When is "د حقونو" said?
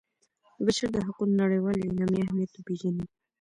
0.93-1.33